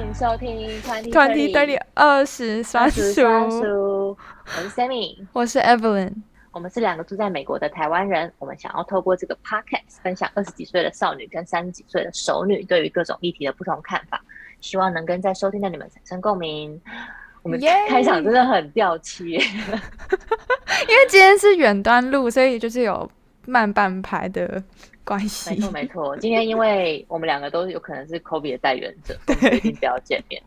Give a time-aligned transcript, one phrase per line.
[0.00, 6.12] 迎收听 Twenty Twenty Thirty 二十三叔，我是 Sammy，我是 Evelyn，
[6.52, 14.20] 我们是两个住在美国的台湾人，我们想要透过这个 Podcast 分享二十几岁的少女跟三十几岁的熟女对于各种议题的不同看法，
[14.60, 16.80] 希望能跟在收听的你们产生共鸣。
[17.42, 19.42] 我们开场真的很掉漆，yeah!
[20.88, 23.10] 因为今天是远端录，所以就是有
[23.46, 24.62] 慢半拍的。
[25.08, 25.48] 关系。
[25.48, 30.40] 没错没错，今天因为我们两个都有可能是 Kobe 的代言者， 决定不要见面。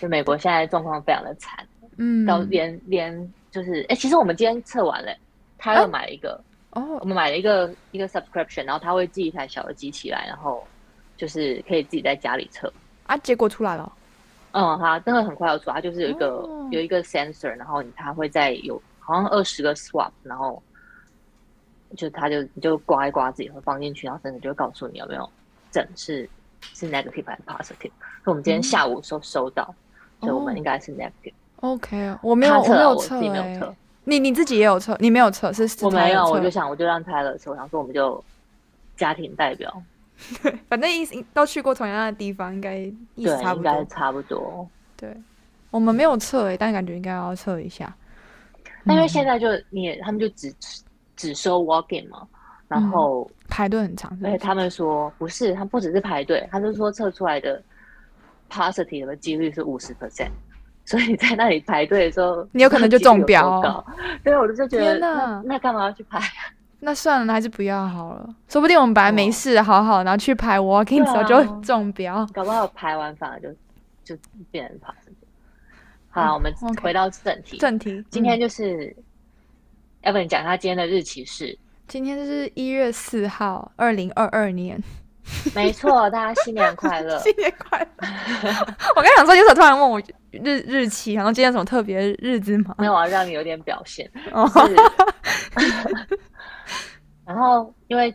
[0.00, 5.16] 就美国现在状况非常的惨，嗯，到连连就是哎、欸，其实我们今天测完了，
[5.56, 6.38] 他又买了一个
[6.72, 10.62] 哦、啊，我们买了一个一个 subscription，然后他会寄一台小的机器来，然后
[11.16, 12.70] 就是可以自己在家里测。
[13.06, 13.16] 啊。
[13.18, 13.90] 结果出来了，
[14.52, 20.62] 嗯，他真的很快要出来，他就是有一个、哦、有一个 sensor，然后他会在有好像二十个 swap，然后。
[21.94, 25.28] 就他就你就刮一刮自己会放进去，然后甚至就会告诉你有没有
[25.70, 26.28] 整是
[26.60, 27.90] 是 negative 还是 positive。
[28.24, 29.74] 所以我们今天下午收收到，
[30.20, 31.32] 嗯、所以我们应该是 negative。
[31.60, 33.74] OK，我没有测，我没有测。
[34.04, 34.96] 你你自己也有测？
[35.00, 35.68] 你没有测是？
[35.84, 38.22] 我没有，我就想我就让 Tyler 测，我想说我们就
[38.96, 39.82] 家庭代表。
[40.42, 43.72] 对，反正意思都去过同样的地方，应该意思差不多。
[43.72, 44.68] 应该差不多。
[44.96, 45.16] 对，
[45.70, 47.94] 我们没有测诶，但感觉应该要测一下。
[48.84, 50.52] 那因为现在就你他们就只。
[51.16, 52.26] 只收 walk in 嘛，
[52.68, 54.30] 然后、嗯、排队很长是不是？
[54.30, 57.62] 而且他们说不是，他不只是排队，他就说测出来的
[58.50, 60.28] positive 的几率是五十 percent，
[60.84, 63.60] 所以在那里排队的时候，你有可能就中标。
[63.60, 63.84] 哦。
[64.22, 66.20] 对，我就觉得那那干嘛要去排？
[66.80, 68.28] 那算了，还是不要好了。
[68.48, 73.48] 说不定我们本来没事，好好，然后去排 walk in 的时候就中标，啊，搞不好排完反而就
[74.04, 74.14] 就
[74.50, 75.14] 变成 positive。
[76.10, 77.56] 好，我们回到正题。
[77.56, 78.94] 正题，今天就是。
[80.06, 81.58] 要不你讲他今天的日期是？
[81.88, 84.80] 今天是一月四号，二零二二年。
[85.52, 87.18] 没错，大家新年快乐！
[87.26, 88.48] 新年快乐！
[88.94, 90.00] 我刚想说，有时候突然问我
[90.30, 92.76] 日日期，然后今天有什么特别日子吗？
[92.78, 94.08] 没有啊，让你有点表现。
[94.30, 94.48] 哦
[97.26, 98.14] 然后，因为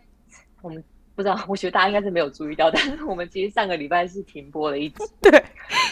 [0.62, 0.82] 我们
[1.14, 5.04] 不知道，我觉得大家应该是没有注意到，但是我们其实上个礼拜是停播了一集。
[5.22, 5.44] 对，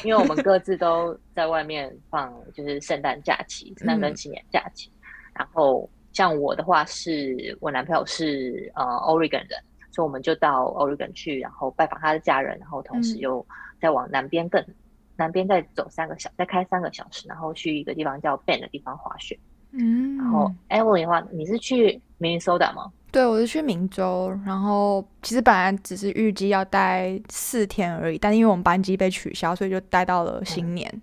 [0.06, 4.90] 因为我们各自都在外面放，就是圣诞假期、 圣诞跟新年假期。
[5.40, 9.58] 然后像我的话是，我男朋友是呃 Oregon 人，
[9.90, 13.46] 所以我们就到 Oregon 去，然后拜访他的家人，然后同时又
[13.80, 14.76] 再往南边更、嗯、
[15.16, 19.40] 南边再走三个小，再开三个小时，然后去一个地方叫 Bend 的地方滑雪。
[19.72, 22.92] 嗯，然后 Evelyn 的话，你是去 Minnesota 吗？
[23.10, 31.02] 对，我是去明州，然后其实本来只是预计要待四天而已，但因为我们班机被取消，所以就待到了新年。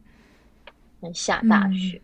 [1.01, 2.03] 嗯、下大雪。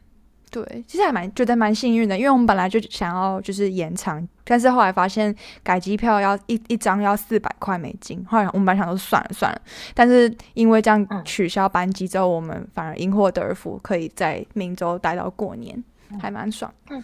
[0.52, 9.62] 嗯对，其实还蛮觉得蛮幸运的，因为我们本来就想要就是延长，但是后来发现改机票要一一张要四百块美金，后来我们本来想说算了算了，
[9.94, 16.70] 但是因为这样取消班机之后，嗯、我们反而因祸得福，可以在明州待到过年，嗯、还蛮爽。
[16.90, 17.02] 嗯。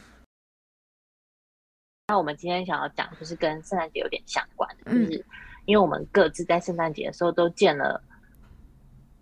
[2.08, 5.24] 那我们今天想要讲就是跟圣诞节有点相关的，就是
[5.64, 8.02] 因为我们各自在圣诞节的时候都见了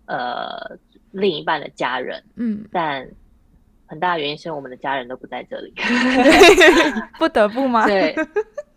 [0.05, 0.77] 呃
[1.11, 3.09] 另一半的家人，嗯，但。
[3.87, 5.73] 很大的原因是我们的家人都不在这里
[7.17, 7.87] 不得不吗？
[7.87, 8.13] 对，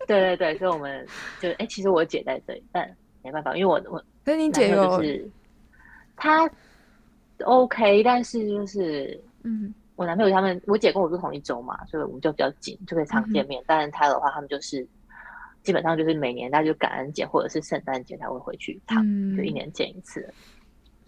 [0.06, 1.04] 对对对，所以我们
[1.40, 2.88] 就哎、欸，其实我姐在这里，但
[3.22, 5.28] 没办法，因为我我跟你姐就是
[6.16, 6.48] 他
[7.44, 13.60] OK，但是就是嗯，我男朋友他们，我姐跟我住同一周嘛，所以我们就比较紧，就可以常见面。
[13.62, 14.86] 嗯、但是他的话，他们就是
[15.64, 20.32] 基本上就是每年大概就感恩节或者是圣诞节才会回去一趟，嗯、就一年见一次，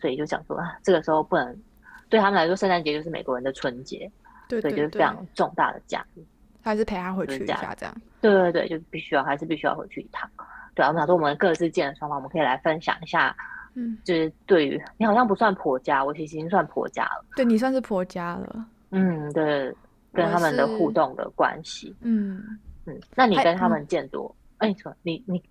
[0.01, 1.57] 所以就想说啊，这个时候不能。
[2.13, 4.01] 对他们来说，圣诞节就是美国人的春节，
[4.47, 6.21] 对，对，对，所以就是非常重大的假日，
[6.61, 7.95] 还是陪他回去一下这样。
[8.21, 10.29] 对对对，就必须要，还是必须要回去一趟。
[10.75, 13.35] 对啊，我们想说，我们各自见的双方，我们可以来分享一下。
[13.75, 17.25] 嗯，就是对于你好像不算婆家，我其实已经算婆家了。
[17.35, 18.67] 对，你算是婆家了。
[18.91, 19.75] 嗯，对，
[20.13, 21.97] 跟他们的互动的关系。
[22.03, 22.45] 嗯
[22.85, 24.37] 嗯，那你跟他们见多？
[24.59, 25.43] 哎，你说你你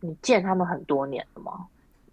[0.00, 1.64] 你见他们很多年了吗？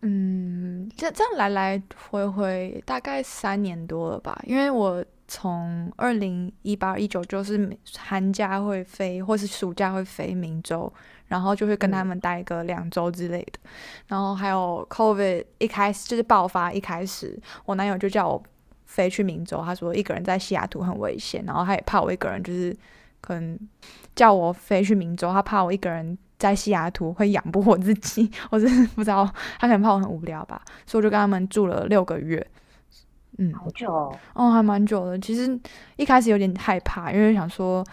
[0.01, 10.91] 嗯，这这样来来回回大概三年多了吧，因为我从二零一八一九就是寒假会飞，或是暑假会飞明州，
[11.25, 13.59] 然后就会跟他们待个两周之类的。
[13.63, 13.69] 嗯、
[14.09, 18.41] 然后还有 COVID 一开始就是爆发一开始，我男友就叫我
[18.85, 22.73] 飞去明州，他说一个人在西雅图很危险，然后他也怕我一个人，就是
[23.19, 23.59] 可能
[24.15, 26.15] 叫我飞去明州，他怕我一个人。
[26.37, 29.25] 在西雅图会养不活自己， 我真的不知道，
[29.59, 32.45] 他可能怕我很无聊吧，所以我就跟他们住了六个月。
[33.39, 35.19] 嗯，好久哦，哦，还蛮久的。
[35.19, 35.59] 其实
[35.95, 37.85] 一开始有点害怕，因为想说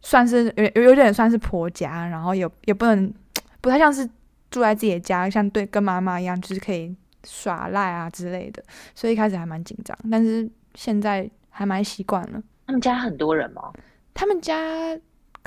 [0.00, 3.12] 算是有有有点算是婆家，然后也也不能
[3.60, 4.08] 不太像是
[4.50, 6.94] 住在自己的家，像对跟妈妈一样，就是可以
[7.24, 8.62] 耍赖啊之类的，
[8.94, 12.42] 所以一开始还蛮紧张，但是现在还蛮习惯了。
[12.66, 13.72] 他们家很多人吗？
[14.14, 14.56] 他们家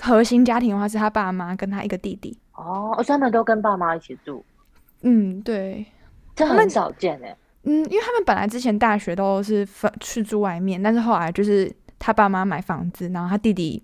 [0.02, 2.38] 核心家庭的话是他爸妈跟他一个弟弟。
[2.54, 4.44] 哦，我他们都跟爸妈一起住。
[5.02, 5.86] 嗯，对，
[6.36, 7.36] 这很少见哎。
[7.64, 13.84] 嗯，因为他们本来之前大学都是分去住外面，但是后来就是他爸妈买房子，然后他弟弟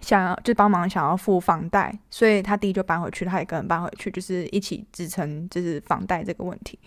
[0.00, 6.78] 想要就帮忙想要付房贷，所以他弟就搬回去，他也跟人搬回去，就是一起支撑就是房贷这个问题。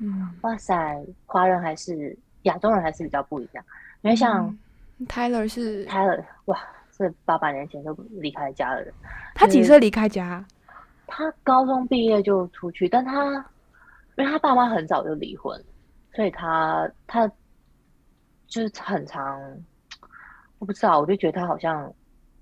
[0.00, 0.74] 嗯，哇塞，
[1.26, 3.64] 华人还是亚洲人还是比较不一样，
[4.02, 4.58] 因为像
[5.06, 6.58] Tyler 是 Tyler，哇，
[6.96, 8.92] 是八八年前就离开家的人。
[9.34, 10.44] 他几岁离开家？
[11.06, 13.24] 他高中毕业就出去，但他
[14.16, 15.62] 因为他爸妈很早就离婚，
[16.14, 17.26] 所以他他
[18.46, 19.38] 就是很长，
[20.58, 21.92] 我不知道，我就觉得他好像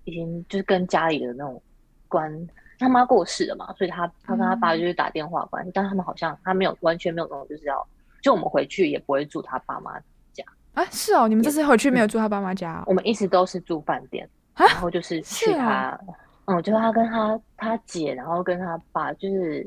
[0.04, 1.60] 已经就是跟家里的那种
[2.08, 2.30] 关，
[2.78, 7.86] 他妈过世了嘛，所以他他跟他爸就是打电话关系，嗯、但他们好像他没有完全没有那种就是要，
[8.20, 9.98] 就我们回去也不会住他爸妈
[10.32, 10.44] 家
[10.74, 12.82] 啊，是哦，你们这次回去没有住他爸妈家？
[12.86, 15.98] 我们一直都是住饭店，然后就是去他。
[16.46, 19.64] 嗯，就是他跟他他姐，然后跟他爸，就是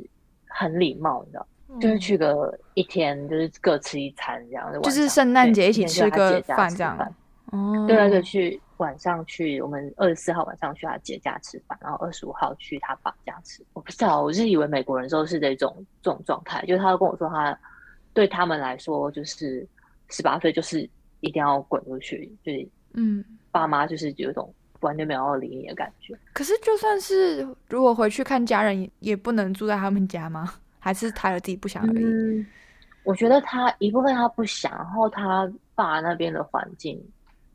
[0.50, 4.70] 很礼貌，你知道，嗯、就是去个一天，就是各吃一餐这样。
[4.84, 6.98] 就是圣诞节一起吃个饭这样。
[7.52, 13.66] 哦，对，就去晚上去，我们二十四号晚上去他姐家吃饭，然后二十五号去他爸家吃。
[13.72, 17.58] 我不知道，我是以为美国人都是这种这种状态，就是他跟我说，他
[18.14, 19.66] 对他们来说，就是
[20.10, 20.82] 十八岁就是
[21.22, 24.54] 一定要滚出去，就是嗯，爸妈就是有一种。
[24.82, 26.18] 完全没有要理你的感觉。
[26.34, 30.54] 可是，就算是如果回去看家人，也不能住在他们家吗？
[30.80, 32.04] 还是他有自己不想而已？
[32.04, 32.46] 嗯，
[33.04, 37.04] 我觉得他一部分他不想，然后他爸那边的环境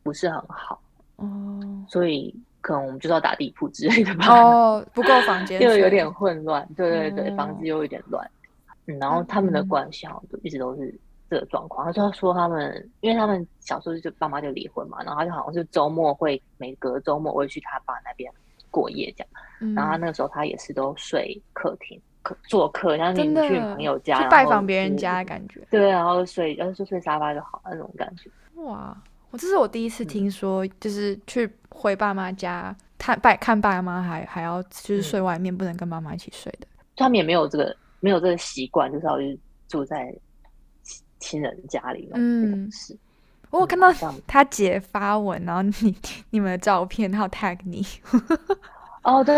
[0.02, 0.81] 不是很好
[1.17, 4.26] 哦，所以可能我们就要打地铺之类的吧。
[4.26, 6.69] 哦，不够房间，又有点混乱。
[6.76, 8.28] 对对对，嗯、房子又有点乱。
[8.87, 10.93] 嗯，然后他们的关系好像一直都是。
[11.31, 18.29] 这个状况，他说说他们，因为他们小时候就爸妈就离婚嘛，然后他就好像是周末会每隔周末会去他爸那边
[18.69, 19.29] 过夜这样，
[19.61, 28.29] 嗯、然后他那个时候他也是都睡客厅，客做客，像你去朋友家去拜访别人家的感觉，对，然后睡，要是就睡沙发就好那种感觉。
[28.62, 29.00] 哇，
[29.31, 36.67] 我这是我第一次听说，就是去回爸妈家看拜看爸妈还还要就是睡外面，嗯、不能跟妈妈一起睡的，
[36.97, 39.38] 他们也没有这个没有这个习惯，就是要去
[39.69, 40.12] 住在。
[41.20, 42.96] 亲人家里，嗯，是。
[43.50, 43.93] 我有看到
[44.26, 45.96] 他姐发文，然后你
[46.31, 47.84] 你们的照片，还有 tag 你。
[49.02, 49.34] 哦，对，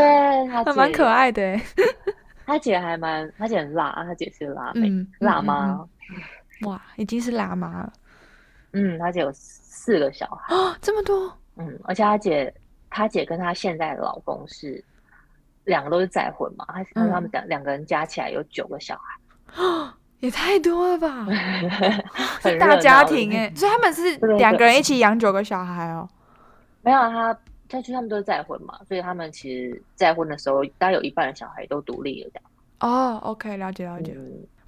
[0.49, 1.59] 他姐蛮可爱的。
[2.45, 5.89] 他姐还蛮，他姐很辣，他姐是辣妹，辣妈。
[6.63, 7.93] 哇，已经是辣妈了。
[8.73, 10.55] 嗯，他姐有四个小孩。
[10.55, 11.35] 哦，这么多。
[11.57, 12.53] 嗯，而且他姐，
[12.91, 14.85] 他姐跟他现在的老公是
[15.65, 19.93] 两个都是再婚嘛，他他们两两个人加起来有九个小孩。
[20.23, 21.27] 也太多了吧，
[22.41, 26.09] 是大家庭哎，所以他们是两个人一起养九个小孩哦。
[26.81, 27.37] 没有他，
[27.69, 32.51] 他去他们都是再婚嘛，所以他们其实再婚的时候，大概有一半的小孩都独立了这样。
[32.79, 34.17] 哦，OK，了解了解。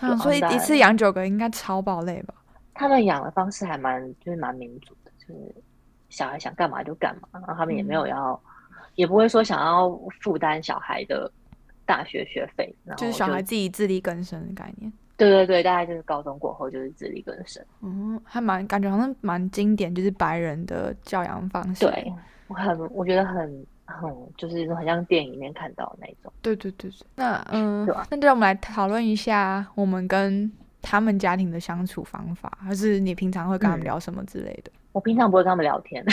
[0.01, 2.35] 嗯，所以一次养九个应该超爆累吧？
[2.75, 5.55] 他们养的方式还蛮就是蛮民主的，就是
[6.09, 8.41] 小孩想干嘛就干嘛，然后他们也没有要，
[8.97, 9.89] 也不会说想要
[10.21, 11.31] 负担小孩的
[11.87, 14.93] 大学学费，然后就是小孩自己自力更生的概念。
[15.17, 17.65] 对对对，大概就是高中过后就是自力更生。
[17.83, 21.87] 嗯，还蛮感觉好像蛮经典，就是白人的教养方式。
[21.87, 22.13] 对，
[22.49, 26.33] 我很我觉得很很就是很像电影里面看到的那种。
[26.43, 30.51] 对对对对，那嗯，那就让我们来讨论一下我们跟
[30.83, 34.71] 他们家庭的相处方法，还是你平常会跟他们聊什么之类的？
[34.75, 36.05] 嗯、我平常不会跟他们聊天。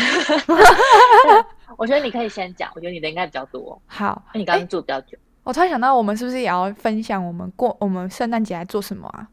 [1.77, 3.81] 我觉得你可以先讲，我觉得你的应该比较多。
[3.87, 5.17] 好，那你刚刚住比较久。
[5.43, 9.27] 我突然想到，我们是不是也要分享我们过我们圣诞节来做什么啊？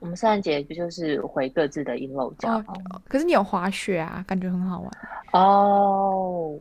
[0.00, 2.52] 我们圣诞节不就是回各自的阴楼家？
[2.52, 2.64] 哦，
[3.08, 4.90] 可是你有滑雪啊，感觉很好玩
[5.32, 6.58] 哦。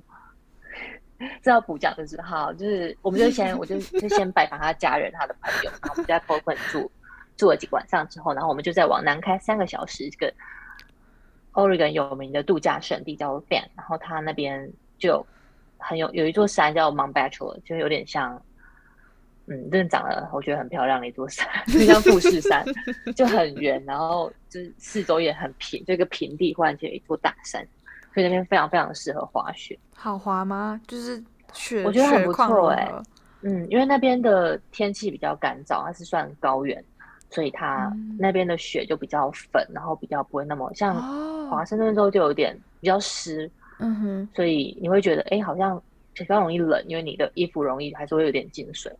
[1.41, 6.91] 这要补讲的是好，就是我们就先我就就先拜访他家人、他的朋友，然后我们在 Portland 住
[7.35, 10.33] 住了几个晚上之后，然后我们就再往南开三个小时，这个
[11.53, 15.25] Oregon 有名的度假胜地叫 Bend，然后他那边就。
[15.87, 18.41] 很有有一座山叫 Mount Bachelor，就有点像，
[19.45, 22.65] 嗯，真的长得我觉得很漂亮的一座山，就像富士山，
[23.15, 27.61] 就很圆，然后就是四周也很平，就一个平地忽然间有一座大山，
[28.15, 29.77] 所以那边非常非常适合滑雪。
[29.95, 30.81] 好滑吗？
[30.87, 31.23] 就是
[31.53, 33.03] 雪，我觉得很不错哎、欸。
[33.41, 36.83] 嗯，因为那边的天气比较干燥，它是算高原，
[37.29, 40.95] 所以它那边的雪就比较粉，然后比较不会那么像
[41.47, 43.47] 华盛顿州就有点比较湿。
[43.79, 45.81] 嗯哼，所以你会觉得，哎、欸，好像
[46.13, 48.91] 比较容易冷，因为你的衣服容易还是会有点进水。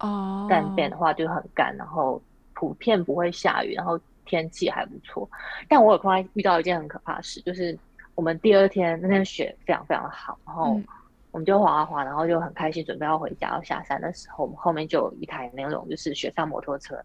[0.00, 2.20] 哦，但 Bend 的话就很干，然后
[2.52, 5.28] 普遍不会下雨，然后天气还不错。
[5.68, 7.78] 但我有碰到遇到一件很可怕的事，就是
[8.14, 10.80] 我们第二天那天雪非常非常的好，然后
[11.30, 16.98] 我们就滑啊滑，然后就很开心，准备要回家要下山的时候，我们后面就有一台那种就是雪上摩托车，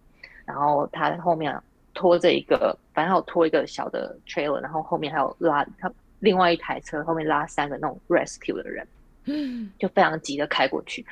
[0.45, 1.55] 然后它后面
[1.93, 8.87] 拖着一个，反正有拖一个小的 trailer，然后后面还有拉它另外一台车后面拉三个那种 rescue 的人，
[9.25, 11.05] 嗯，就非常急的开过去。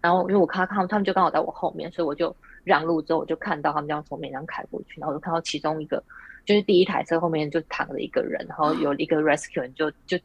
[0.00, 6.02] 然后因为我看到他们，他们就刚好在我后面，所以我就让路之后，我就看到他们这样从面上开过去，然后我就看到其中一个，
[6.44, 10.18] 就是第一台车后面就躺着一个人，然后有一个 rescue 人就就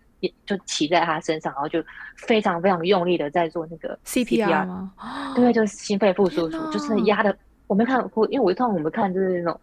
[0.45, 1.81] 就骑在他身上，然后就
[2.17, 4.93] 非常非常用力的在做那个 CPR 吗？
[5.35, 7.35] 对，就是心肺复苏术，就是压的。
[7.67, 9.61] 我没看过，因为我一看我们看就是那种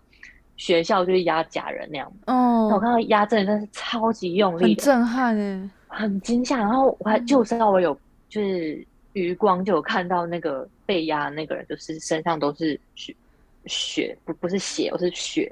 [0.57, 6.59] 学校就是压假人那样，哦，我看到压真的真是超级用力，很震撼哎，很惊吓。
[6.59, 7.99] 然后我还就知道我有
[8.29, 8.87] 就是。
[9.17, 13.17] 余光就有看到那个被压那个人，就是身上都是血，
[13.65, 15.51] 血不不是血，我是血，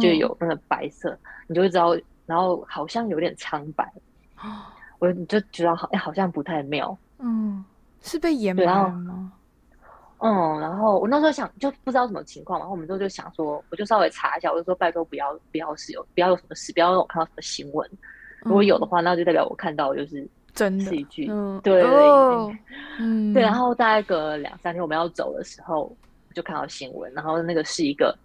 [0.00, 1.96] 就有那个白色，嗯、你就会知道，
[2.26, 3.88] 然后好像有点苍白，
[4.98, 6.98] 我你就觉得好，哎，好像不太妙。
[7.20, 7.64] 嗯，
[8.02, 9.13] 是被掩埋了吗？
[10.24, 17.88] 嗯，然后我那时候想，就不知道什么情况，然后我们就就想说，我就稍微查一下，我就说拜托不要不要是有不要有什么事，不要让我看到什么新闻，
[18.42, 20.26] 如果有的话，那就代表我看到就是。
[20.54, 20.92] 真的，
[21.28, 22.48] 嗯，对，哦、
[23.00, 25.92] 嗯，对，然后大概隔两三天我们要走的时候，
[26.32, 28.16] 就看到新闻，然后那个是一个，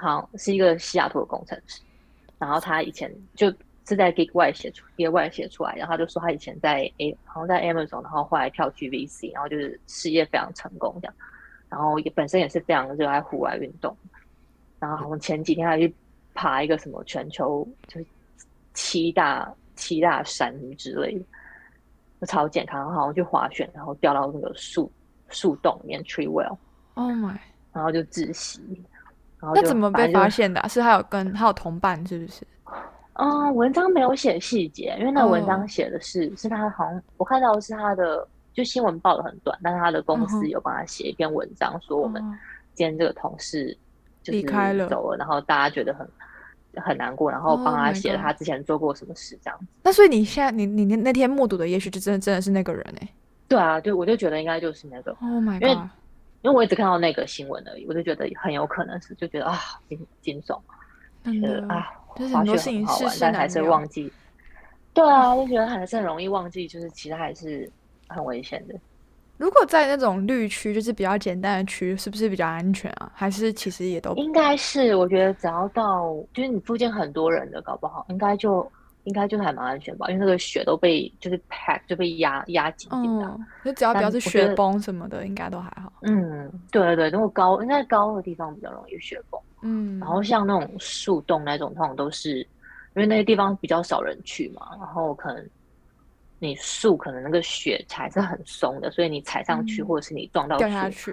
[0.00, 1.82] 好像是一个西雅图的工程师，
[2.38, 3.52] 然后他以前就
[3.88, 11.14] 是在 Gig 外写出，Gig 外写出来，然后他就说他以前在 A，好像在 Amazon，然后后来跳去 VC，然后就是事业非常成功这样，
[11.68, 13.96] 然后也本身也是非常热爱户外运动，
[14.78, 15.92] 然后好像前几天还去
[16.34, 18.06] 爬一个什么全球就是
[18.74, 19.52] 七大。
[19.80, 21.16] 七大山之类
[22.18, 24.90] 的，超健康，好像去滑雪，然后掉到那个树
[25.28, 27.38] 树洞里面，tree well，oh my，
[27.72, 28.60] 然后就窒息。
[29.38, 30.66] 然后那怎么被发现的、啊？
[30.66, 32.44] 是他有跟他有同伴，是不是？
[33.18, 36.38] 嗯，文章没有写细节，因为那个文章写的是、oh.
[36.38, 41.86] 是他好像我看到的是他的，就新闻报的很短，但是他的公司有帮他写一篇文章，uh huh.
[41.86, 42.22] 说我们
[42.74, 43.76] 今天这个同事
[44.24, 46.08] 离开了，走了，然后大家觉得很。
[46.76, 49.64] 很难过，然后帮他写了他之前做过什么事这样子。
[49.64, 53.08] Oh、那所以你现在你你那那天目睹的，也许就真的真的是那个人哎、欸。
[53.48, 55.10] 对啊，对，我就觉得应该就是那个。
[55.20, 55.62] Oh my god！
[55.62, 55.74] 因为
[56.42, 59.58] 因为我一直看到那个新闻而已，我就觉得很有可能是，就觉得啊
[59.88, 60.60] 惊惊悚，
[61.24, 61.90] 觉得啊
[62.26, 64.12] 滑雪很好玩，但还是忘记。
[64.92, 67.70] 对啊，就觉得还是很容易忘记，就是其实还是
[68.08, 68.74] 很危险的。
[69.36, 73.08] 如果在那种绿区，就是比较简单的区，是不是比较安全啊？
[73.14, 74.96] 还是其实也都应该是？
[74.96, 78.68] 我觉得只要到就是你附近很多人的，搞不好应该就
[79.04, 83.26] 应该就还蛮安全吧，因为那个雪都被就是 pack 就被压压紧紧的。
[83.64, 85.92] 就、嗯、只要不要是雪崩什么的，应该都还好。
[86.02, 89.40] 嗯，对对对，如果高应该高的地方比较容易雪崩。
[89.62, 92.46] 嗯，然后像那种树洞那种，通常都是因
[92.94, 95.46] 为那些地方比较少人去嘛，然后可能。
[96.40, 101.12] 你树可能那个雪踩是很松的，所以你踩上去，或者是你撞到树，掉下去，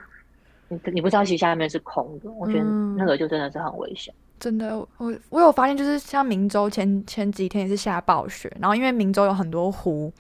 [0.68, 2.64] 你你不知道其实下面是空的，我觉得
[2.96, 4.14] 那个就真的是很危险。
[4.40, 10.14] 真的，我我有发现，就是像明州前前几天也是下暴雪，然后因为明州有很多湖，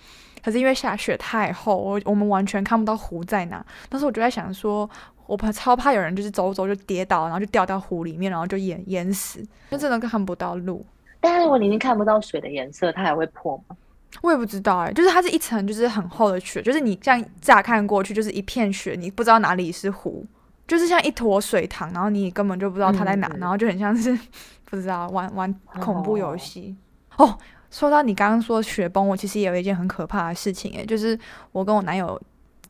[0.43, 3.63] 可是因为下雪太厚，我我们完全看不到湖在哪。
[3.87, 4.89] 但是我就在想说，
[5.27, 10.85] 我怕超怕有人就是走走就跌倒，然后就掉到湖里面，然后就淹淹死，就真的看不到路。
[11.19, 13.75] 但是如果你看不到水的颜色，它还会破吗？
[14.21, 20.25] 我也不知道哎、欸，就是它是一层，就是很厚的雪，就是你这样乍看过去就是一片雪，你不知道哪里是湖，
[20.67, 24.17] 就是像一坨水塘，然后你根本就不知道它在哪，嗯、然后就很像是
[24.65, 26.75] 不知道玩玩恐怖游戏。
[27.17, 27.37] 哦，哦，
[27.71, 31.19] 说到你刚刚说雪崩，我其实也有一件很可怕的事情哎、欸，就是
[31.51, 32.21] 我跟我男友。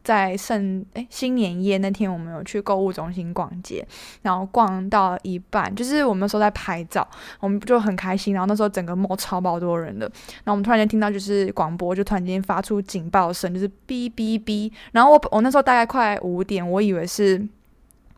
[0.05, 3.85] 在圣诶新年夜那天，我们有去购物中心逛街，
[4.21, 7.05] 然后逛到一半，就是我们那时候在拍照，
[7.39, 8.33] 我们就很开心。
[8.33, 10.05] 然后那时候整个 mall 超爆多人的，
[10.43, 14.71] 然后我们突然间听到就是广播，就突然间发出警报声，就是哔哔哔。
[14.91, 17.45] 然后我我那时候大概快五点，我以为是。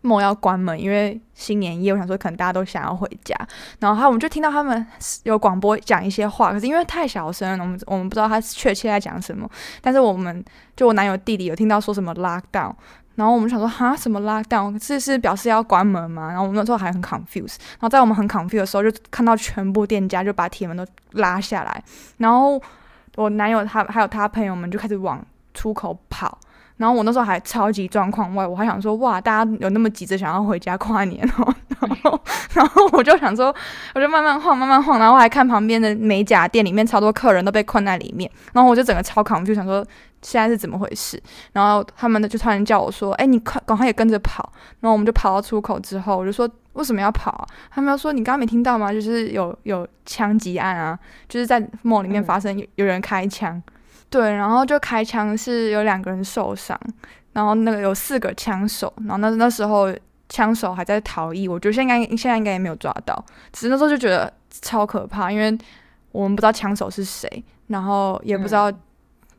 [0.08, 3.36] 梦要关门，因为新年夜，我想说可能大家都想要回家，
[3.80, 4.86] 然后我们就听到他们
[5.24, 9.48] 有广播讲一些话，可是因为太小声了，我们我们不知道他确切在讲什么。
[9.82, 10.44] 但是我们
[10.76, 12.74] 就我男友弟弟有听到说什么 lockdown，
[13.16, 16.30] 然后我们想说哈什么 lockdown，这是表示要关门吗？
[16.30, 21.84] 然后我们那时候还很 confused，然后在我们很 confused 的时候，就看到全部店家就把铁门都拉下来，
[22.18, 22.62] 然后
[23.16, 25.24] 我男友他还有他朋友们就开始往
[25.54, 26.40] 出口跑。
[26.78, 31.54] 然后我那时候还超级状况外，我还想说哇，大家有那么急着想要回家跨年哦。
[31.80, 32.20] 然后，
[32.54, 33.54] 然后我就想说，
[33.94, 39.86] 我就慢慢晃，慢慢晃，然后我还看旁边的美甲店里面超多客人都被困在里面，然后我就整个超恐惧，就想说
[40.24, 41.22] 现在是怎么回事？
[41.54, 48.92] 然后他们呢就突然叫我说：“哎，你快，赶快也跟着跑！”然后我们就跑到出口之后，我就说：“为什么要跑啊？”他们要说：“你刚刚没听到吗？
[48.92, 50.98] 就是有有枪击案啊，
[51.30, 53.62] 就是在 mall 里面发生有有人开枪，
[54.10, 56.80] 对，然后就开枪是有两个人受伤。”
[57.34, 59.94] 然后那个有四个枪手，然后那那时候
[60.28, 63.24] 枪手还在逃逸，我觉得现在应该现在应该也没有抓到，
[63.54, 65.56] 只是那时候就觉得超可怕，因为
[66.12, 68.72] 我们不知道枪手是谁，然后也不知道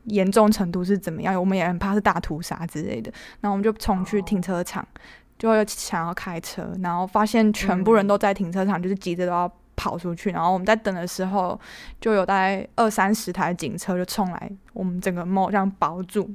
[0.05, 3.11] 严重程度是怎么样，嗯、我们也很怕是大屠杀之类的。
[3.41, 4.87] 然后我们就冲去停车场，哦、
[5.37, 10.31] 就想要开车，然后发现全部人都在停车场，嗯、就是急着都要跑出去。
[10.31, 11.57] 然后我们在等的时候，
[12.01, 16.29] 就有大概二三十台警车就冲来，我们整个 mall 这样包住。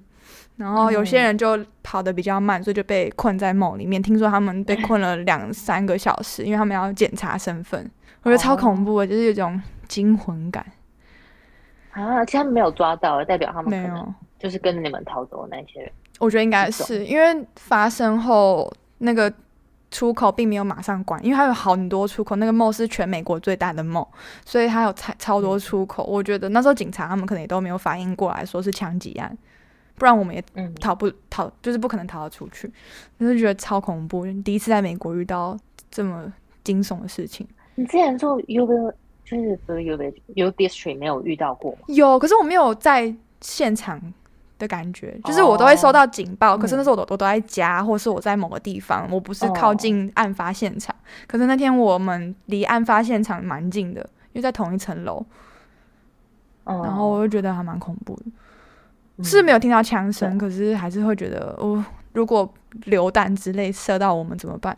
[0.57, 4.01] 然后有些人就跑得比较慢，所以就被困在 mall 里面。
[4.01, 7.91] 听说他们被困了两三个小时，因为他们要检查身份。
[8.23, 10.65] 我觉得超恐怖的，就是有一种惊魂感。
[11.91, 15.93] 啊，其实他们没有抓到，代表他们没有，就是跟着你们逃走的那些人。
[16.21, 19.31] 我觉得应该是因为发生后那个
[19.95, 22.35] 出口并没有马上关，因为它有很多出口。
[22.35, 24.09] 那个 mall 是全美国最大的 mall，
[24.45, 26.03] 所以它有超超多出口。
[26.03, 29.39] 我觉得那时候警察他们可能也都没有反应过来，说是枪击案。
[29.95, 30.45] 不然我们也
[30.81, 32.69] 逃不逃，就是不可能逃得出去。
[33.21, 35.57] 就是觉得超恐怖，第一次在美国遇到
[35.93, 36.33] 这么
[36.65, 37.47] 惊悚的事情。
[37.77, 38.67] 你之前做 U
[39.25, 39.97] 就是不是 U
[40.35, 41.79] U District 没有遇到过吗？
[41.87, 44.01] 有，可是我没有在现场
[44.65, 50.95] 的感觉，就是我都会收到警报，哦、可是那时候我都我都在家，或是我在某个地方，我不是靠近案发现场。
[50.95, 54.01] 哦、可是那天我们离案发现场蛮近的，
[54.33, 55.25] 因为在同一层楼。
[56.65, 59.23] 哦、然后我就觉得还蛮恐怖的。
[59.23, 62.53] 是没有听到枪声，嗯、可是还是会觉得哦，如果
[62.87, 64.77] 流弹之类射到我们怎么办？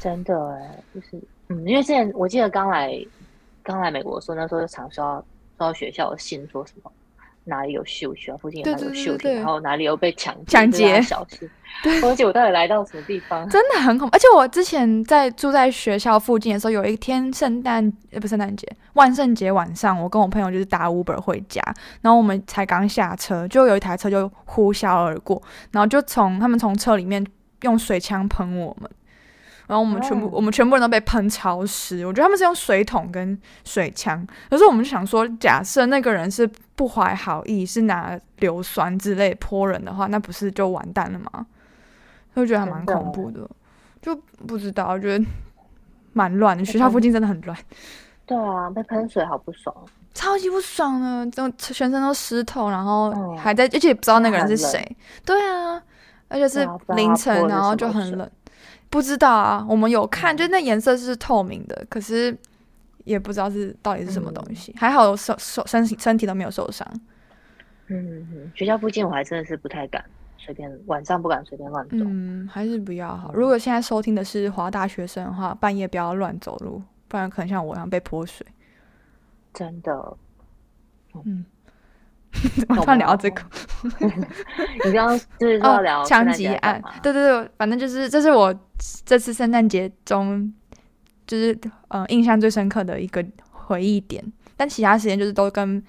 [0.00, 2.92] 真的哎，就是嗯，因为之前我记得刚来
[3.62, 5.24] 刚来美国的时候，那时候就常收到收
[5.58, 6.90] 到学校的信，说什么。
[7.46, 11.48] 哪里有秀，学校附近有哪里有秀点，然后哪里有被抢抢劫，小心。
[12.02, 13.46] 而且我到底来到什么地方？
[13.50, 14.16] 真的很恐怖。
[14.16, 21.62] 而且我之前在住在学校附近的时候，有一天圣诞呃不圣诞节，万圣节晚上，我跟我朋友就是打 Uber 回家，
[22.00, 27.24] 然后我们才刚下车，就有一台车就呼啸而过，然后就从他们从车里面
[27.62, 28.90] 用水枪喷我们。
[29.66, 30.34] 然后我们全部，oh.
[30.36, 32.06] 我们全部人都被喷潮湿。
[32.06, 41.46] 我觉得他们是用水桶跟水枪，可是我们就想说，假设那个人是不怀好意，是拿硫酸之类泼人的话，那不是就完蛋了吗？
[42.34, 43.48] 就觉得还蛮恐怖的，
[44.02, 44.14] 就
[44.46, 45.24] 不知道，我觉得
[46.12, 46.64] 蛮乱的。
[46.64, 47.58] 学校附近真的很乱。
[48.26, 49.74] 对啊，被喷水好不爽，
[50.12, 54.96] 超级不爽的，就全身都湿透，然后还在，而且也不知道那个人是谁。
[55.24, 55.82] 对啊，
[56.28, 58.30] 而且是凌晨，然后就很冷。
[58.96, 62.34] 不知道啊，我们有看，就那颜色是透明的，可是
[63.04, 64.72] 也不知道是到底是什么东西。
[64.72, 66.88] 嗯、还好手手身体身体都没有受伤。
[67.88, 70.02] 嗯嗯，学校附近我还真的是不太敢
[70.38, 71.96] 随便，晚上不敢随便乱走。
[72.00, 73.34] 嗯，还是不要好。
[73.34, 78.46] 如果现在收听的是华大学生的话，半夜不要乱走路，不然可能像我一样被泼水。
[79.52, 80.16] 真的。
[81.22, 81.44] 嗯。
[82.56, 83.42] 怎么突然聊到这个？
[84.84, 86.82] 你刚刚就是要聊枪击案？
[87.02, 88.54] 对对对，反正就是这是我
[89.04, 90.52] 这次圣诞节中
[91.26, 94.24] 就是呃印象最深刻的一个回忆点。
[94.56, 95.82] 但其他时间就是都跟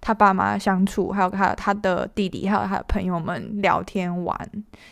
[0.00, 4.38] 他爸妈相处，还有他他的弟弟，还有他的朋友们聊天玩。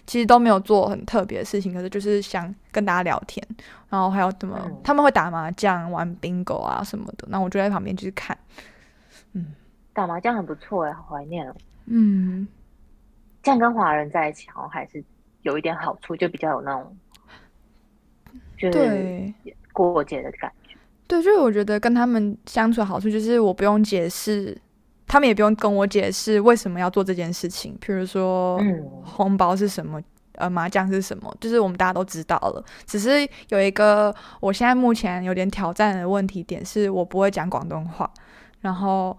[0.07, 3.47] 其实都没有做很特别的事情，可是就是想跟大家聊天。
[3.89, 8.37] 然后还有怎么、嗯、他们会打麻将、玩 bingo 啊什么的，那我就在旁边就是看，
[9.33, 9.47] 嗯。
[9.93, 11.55] 打麻将很不错哎，好怀念哦。
[11.87, 12.47] 嗯，
[13.43, 15.03] 这样跟华人在一起，好像还是
[15.43, 16.97] 有一点好处，就比较有那种，
[18.57, 19.35] 就是
[19.73, 20.77] 过节的感觉。
[21.09, 24.57] 对，就是我觉得跟他们相处的好处，就是我不用解释，
[25.09, 27.77] 他们也不用跟我解释为什么要做这件事情。
[27.85, 30.01] 譬如说，嗯，红包是什么，
[30.37, 32.65] 呃，麻将是什么，就是我们大家都知道了。
[32.87, 38.09] 只是有一个我现在目前有点挑战的问题点，是我不会讲广东话，
[38.61, 39.19] 然后。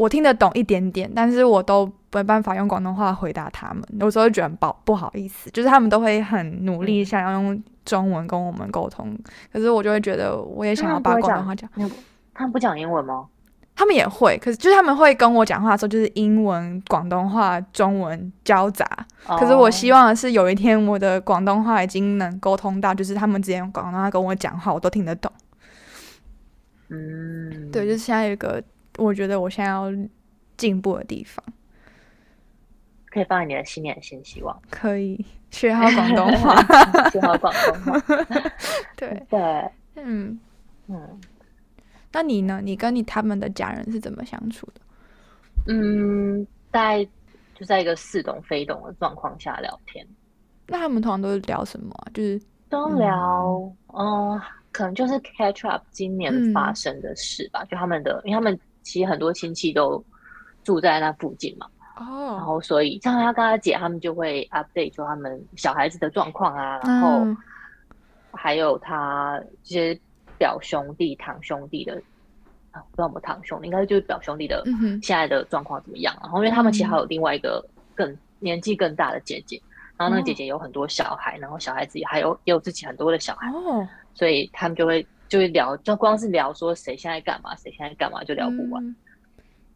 [0.00, 3.84] 我听得懂一点点，但是我都没办法用广东话回答他们。
[4.00, 9.14] 有时候会觉得不不好意思，就是他们都会很努力想要用中文跟我们沟通，
[9.52, 11.68] 可是我就会觉得我也想要把广东话讲。
[12.32, 13.26] 他们不讲英文吗？
[13.76, 18.86] 他们也会，可是就是他们会跟我讲话的时候，就是英文、广东话、中文交杂。
[19.26, 19.38] Oh.
[19.38, 25.30] 可是我希望的是有一天我的广东话已经能沟通到，就是他们直接用广东话跟我讲话，我都听得懂。
[26.88, 28.64] 嗯，对，就是现在有一个。
[29.00, 29.90] 我觉得我现在要
[30.56, 31.44] 进步的地方，
[33.06, 34.60] 可以放在你的新年新希望。
[34.70, 36.62] 可以，学好广东话，
[37.10, 38.00] 学好广东话。
[38.96, 40.38] 对 对，嗯
[40.88, 41.20] 嗯。
[42.12, 42.60] 那你呢？
[42.62, 44.80] 你跟你他们的家人是怎么相处的？
[45.68, 47.06] 嗯，在
[47.54, 50.04] 就在一个似懂非懂的状况下聊天。
[50.66, 51.94] 那他们通常都是聊什么？
[52.12, 57.62] 就是都聊，嗯、呃，可能就是 catch up 今年发生的事吧。
[57.62, 60.02] 嗯、就他们的，因为他们其实很多亲戚都
[60.64, 61.66] 住在那附近嘛。
[61.96, 62.36] 哦。
[62.36, 67.26] 然后，所以像他跟他姐，他们就会 update 就他们小孩子的状况啊，然后
[68.32, 70.00] 还有他这些。
[70.38, 72.00] 表兄弟、堂兄弟的
[72.70, 74.64] 啊，不知道我们堂兄弟，应该就是表兄弟的
[75.02, 76.16] 现在的状况怎么样？
[76.22, 77.62] 然后，因为他们其实还有另外一个
[77.94, 79.60] 更年纪更大的姐姐，
[79.98, 83.52] 然后那个姐姐有很多小孩，然后小孩子也还有也有自己很多的小孩，
[84.14, 88.96] 所以他们就会就会聊，就光是聊说谁现在干嘛，谁现在干嘛，就聊不完。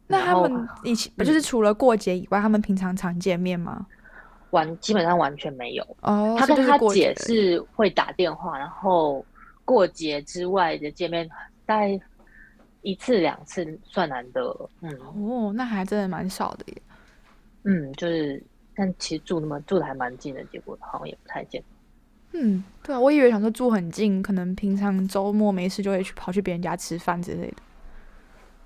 [0.05, 3.87] 那他们以前不就是除了过节以外，他们平常常见面吗？
[4.51, 5.83] 完基本上完全没有。
[6.01, 9.25] 哦，他跟他姐是会打电话，然后。
[9.67, 11.27] 过节之外的见面，
[11.65, 11.99] 大概
[12.83, 14.69] 一次两次算难得。
[14.81, 14.95] 嗯，
[15.27, 16.81] 哦，那还真的蛮少的耶。
[17.63, 18.43] 嗯，就是，
[18.75, 21.63] 但其实住那么住的还蛮近的，结果好像也不太见。
[22.35, 27.55] 嗯，对啊，我以为想说住很近，可能平常周末没事就会去跑去别人家吃饭之类的。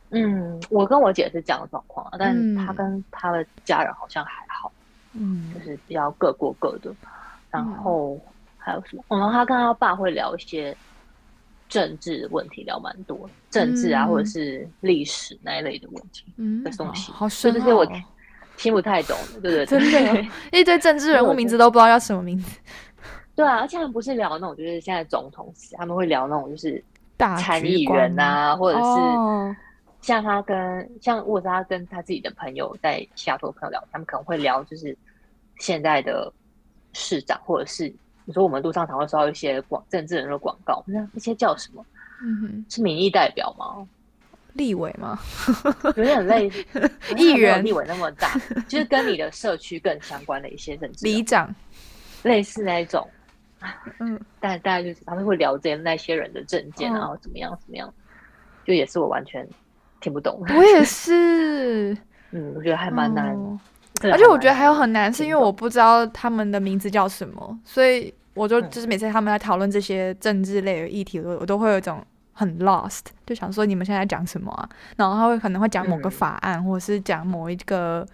[0.09, 4.71] 嗯，我跟我姐是这样的状况，但她跟她的家人好像还好。
[5.13, 6.91] 嗯，就是比较各过各的。
[7.51, 8.21] 然后、嗯、
[8.57, 9.03] 还有什么？
[9.07, 10.75] 我们她跟她爸会聊一些。
[11.69, 16.23] 政治问题聊蛮多，政治啊，嗯、或者是历史那一类的问题
[16.63, 17.87] 的东西，嗯、好深、哦，这些我
[18.57, 19.79] 听不太懂的，对不对？
[19.91, 22.59] 真的， 一堆政治人物名字都不知道叫什么名字。
[23.39, 26.83] 对啊，而且他们不是聊那种，就是现在总统，他们会聊那种就是
[27.37, 29.55] 参议员啊，或者是
[30.01, 34.97] 像他跟像沃扎跟他自己的朋友在西雅图朋友聊，他们可能会聊就是
[35.57, 36.29] 现在的
[36.91, 37.93] 市长或者是。
[38.25, 41.83] 你说我们路上常会收到一些广政治人的广告，那那些叫什么？
[42.21, 43.87] 嗯哼，是民意代表吗？
[44.53, 45.17] 立委吗？
[45.97, 46.63] 有点类似
[47.17, 51.51] 议员，立委那么大，就是跟你的社区更相关的一些政治里长，
[52.21, 53.09] 类似那一种。
[53.99, 57.93] 嗯，但 大概就是他们会了解那些人的证件，然后怎么样怎么样，
[58.65, 59.47] 就也是我完全
[60.01, 60.43] 听不懂。
[60.47, 61.97] 我也是，
[62.31, 63.35] 嗯，我觉得还蛮难，
[64.03, 68.13] 而且我觉得还有很难，是因为我不知道他们的名字叫什么，所以。
[68.35, 74.69] 我就就是每次他们在讨论这些政治类的议题，我我都会有一种很 lost，就想说你们现在讲什么啊？
[74.95, 78.07] 然后他会可能会讲某个法案，嗯、或者是讲某一个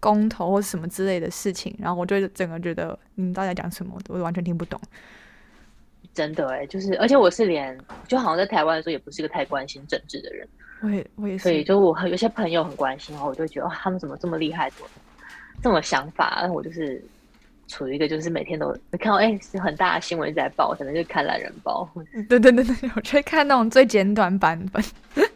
[0.00, 4.80] 公投或什么之类的事情，然后我就整个觉得你们到底在讲什么，我完全听不懂。
[6.14, 7.78] 真的哎，就是而且我是连
[8.08, 10.48] 就好像在台湾的时候，也不是一个太关心政治的人。
[10.82, 14.88] 我也我也是，所以就我有些朋友很关心，然后我就觉得他们怎么这么厉害，怎么
[15.62, 16.38] 这么想法？
[16.40, 17.02] 然后我就是。
[17.68, 21.90] 处于一个就是每天都看到哎、欸，是很大的新闻在报，可能就看懒人包。
[22.28, 24.80] 对对对对， 我就会看那种最简短版本。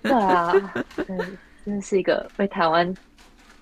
[0.01, 0.53] 对啊，
[0.95, 1.05] 对
[1.67, 2.95] 真的是一个被台湾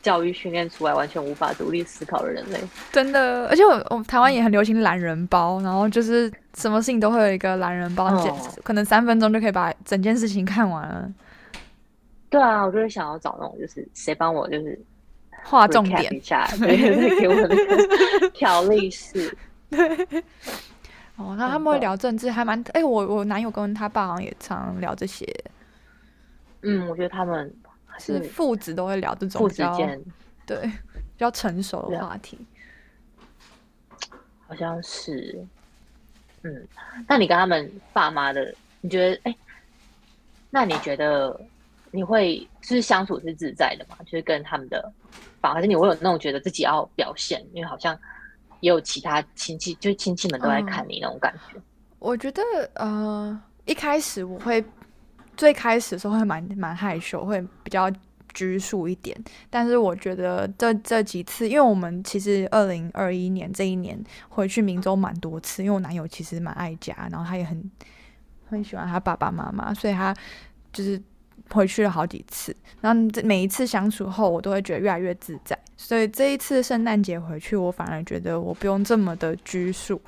[0.03, 2.61] 教育训练出来，完全无法独立思考的人类。
[2.93, 11.11] 真的，而且我我台湾也很流行懒人包，然后就是什么事情都会有一个懒人包，哦、可能三分钟就可以把整件事情看完了。
[12.31, 14.79] 对啊，我就是想要找那种，就是谁帮我就是。
[15.45, 16.77] 画重点一下，对，
[17.21, 19.35] 给我那个条例式。
[19.71, 19.79] 对，
[21.17, 25.25] 哦，那他们会聊政治，还蛮哎、欸，我我男友跟他爸好像也常聊这些。
[26.63, 27.51] 嗯，我觉得他们
[27.99, 30.01] 是父子都会聊这种父子间
[30.47, 32.39] 对比较成熟的话题。
[34.47, 35.45] 好像是，
[36.43, 36.67] 嗯，
[37.07, 39.39] 那你跟他们爸妈的，你觉得哎、欸？
[40.51, 41.39] 那你觉得
[41.91, 43.97] 你会就是相处是自在的吗？
[44.05, 44.91] 就是跟他们的。
[45.41, 47.97] 反正你会有那种觉得自己要表现，因为好像
[48.59, 51.57] 也有其他亲戚，就是亲戚们都在看你那种感觉。
[51.59, 51.63] 嗯、
[52.01, 52.43] 我觉得
[52.75, 54.65] 呃，一开始我会
[55.39, 57.91] 最开始的时候会蛮蛮害羞，会比较
[58.35, 59.17] 拘束一点。
[59.49, 63.99] 但是我觉得这这几次，因为我们其实二零二一年这一年
[64.29, 67.71] 回去明州蛮多次，因为我男友其实蛮爱家，然后他也很
[68.51, 70.15] 很喜欢他爸爸妈妈，所以他
[70.71, 71.01] 就是。
[71.51, 75.59] 回去了好几次，然后每一次相处后，我都会觉得越来越自在。
[75.79, 79.99] 所以这一次圣诞节回去，我反而觉得我不用这么的拘束，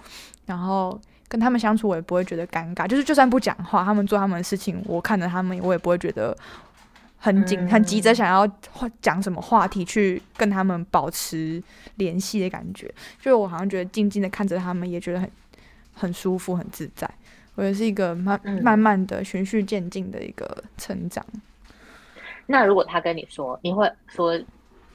[0.45, 2.89] 然后跟他们相处，我也不会觉得尴尬。
[2.89, 6.37] 就是就算不讲话，他们做他们的事情，我看着他们，我也不会觉得
[7.19, 8.45] 很紧、很急着想要
[9.01, 11.63] 讲什么话题去跟他们保持
[11.95, 12.93] 联系的感觉。
[13.21, 15.31] 就我好像觉得静静的看着他们，也觉得很
[15.95, 17.09] 很舒服、很自在。
[17.55, 21.25] 我也是一个慢慢慢的循序渐进的一个成长。
[21.33, 21.41] 嗯。
[22.47, 24.33] 那如果他跟你说，你会说，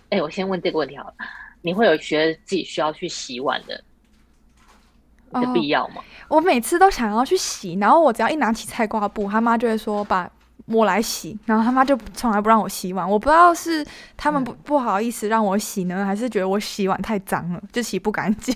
[0.10, 1.13] 哎、欸，我先问这个问题好了，
[1.62, 3.82] 你会有觉得自己需要去洗碗的
[5.41, 5.95] 的必要吗？
[6.28, 10.30] 我每次都想要去洗，然后我只要一拿起菜瓜布，他妈就会说把
[10.65, 13.08] 我来洗，然后他妈就从来不让我洗碗。
[13.10, 13.86] 我不知道是
[14.17, 18.56] 他们不不好意思让我洗呢，还是觉得我洗碗太脏了，就洗不干净。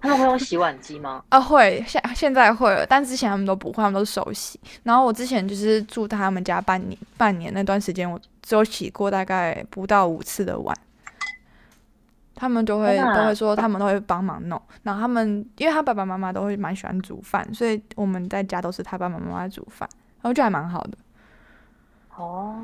[0.00, 1.22] 他们会用洗碗机吗？
[1.30, 4.60] 啊，会，现现在会了，但之前他们都不会，他们都是手洗。
[4.82, 10.76] 然后我之前就是住他们家半年，半年那段时间，我只有洗过大概不到五次的碗。
[12.34, 14.60] 他们就会都会说，他们都会帮忙弄。
[14.82, 19.88] 然后他们，因为他爸爸妈妈都会蛮喜欢煮饭，所以我们在家都是他爸爸妈妈煮饭，
[20.20, 20.98] 然后就还蛮好的。
[22.16, 22.60] 哦，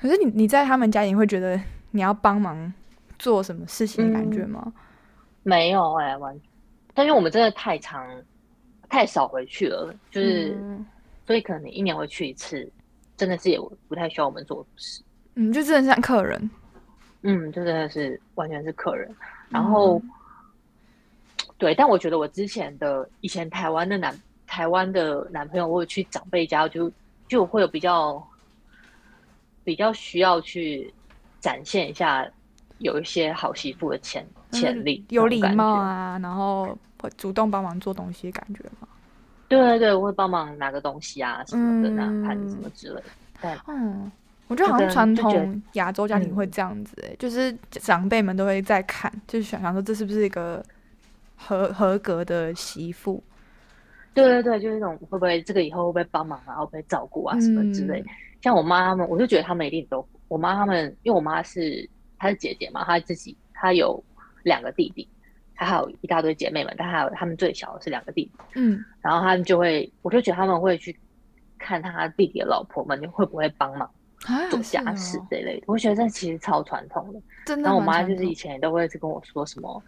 [0.00, 1.60] 可是你你在他们家，你会觉得
[1.92, 2.72] 你要帮忙
[3.18, 4.62] 做什么事情的感觉吗？
[4.66, 4.72] 嗯、
[5.42, 6.38] 没有哎、欸，完。
[6.94, 8.04] 但因为我们真的太长
[8.88, 10.84] 太少回去了，就是、嗯、
[11.26, 12.70] 所以可能你一年回去一次，
[13.16, 15.02] 真的是也不太需要我们做事。
[15.34, 16.50] 嗯，就真的像客人。
[17.26, 19.14] 嗯，就真的是完全是客人。
[19.48, 20.10] 然后，嗯、
[21.58, 26.90] 对，但我觉得我之前的以前台湾的男台湾的男朋友，我有去长辈家，就
[27.28, 28.22] 就会有比较
[29.64, 30.92] 比较需要去
[31.40, 32.26] 展现一下
[32.78, 36.76] 有一些好媳妇的潜潜力，有礼貌啊，然后。
[36.98, 38.88] 会主动帮忙做东西，感觉吗？
[39.48, 43.04] 对对对，我会帮忙拿个东西啊什么的，拿盘子什么之类的。
[43.42, 44.10] 对，嗯，
[44.48, 50.64] 我觉得好像传统亚洲家庭会这样子，哎，就是长辈们都会在看，就是想想说这是不是一个
[51.36, 53.22] 合合格的媳妇？
[54.14, 58.04] 对对对，就是那种会不会这个以后会不会帮忙啊，会不会照顾啊什么之类。
[58.40, 64.02] 像我妈他们，我就觉得他们一定都，我妈他们，因为我妈是她是姐姐嘛，她自己她有
[64.42, 65.06] 两个弟弟。
[65.58, 70.94] 她还有一大堆姐妹们，但还有他们最小的是两个弟弟，嗯，然后他们就会，我就觉得他们会去
[71.58, 73.90] 看他弟弟的老婆们会不会帮忙
[74.50, 77.64] 做家事这一类我觉得这其实超传统的，真的。
[77.64, 79.82] 然后我妈就是以前也都会去跟我说什么，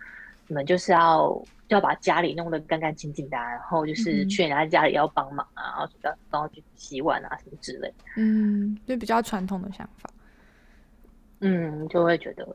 [0.46, 10.08] 你们就是要要把家里弄得干干净净的、啊，然后就是去人家家里要帮忙啊，然后要然后去洗碗啊什么之类，嗯，就比较传统的想法，
[11.40, 12.46] 嗯，就会觉得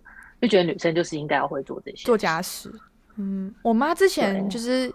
[0.41, 2.71] 就觉得女生就是应该要会做这些做家事。
[3.15, 4.91] 嗯，我妈之前就是